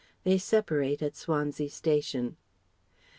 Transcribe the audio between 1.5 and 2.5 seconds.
station.